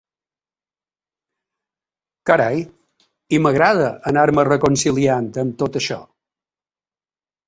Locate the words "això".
5.81-5.99